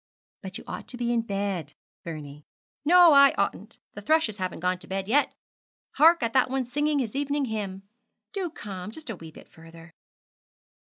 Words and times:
"''But 0.41 0.57
you 0.57 0.63
ought 0.65 0.87
to 0.87 0.97
be 0.97 1.13
in 1.13 1.21
bed, 1.21 1.75
Vernie.' 2.03 2.43
'No, 2.83 3.13
I 3.13 3.35
oughtn't. 3.37 3.77
The 3.93 4.01
thrushes 4.01 4.37
haven't 4.37 4.61
gone 4.61 4.79
to 4.79 4.87
bed 4.87 5.07
yet. 5.07 5.31
Hark 5.97 6.23
at 6.23 6.33
that 6.33 6.49
one 6.49 6.65
singing 6.65 6.97
his 6.97 7.15
evening 7.15 7.45
hymn! 7.45 7.83
Do 8.33 8.49
come 8.49 8.89
just 8.89 9.11
a 9.11 9.15
wee 9.15 9.29
bit 9.31 9.47
further.' 9.47 9.93